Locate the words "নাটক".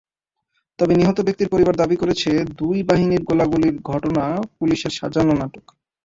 5.33-5.65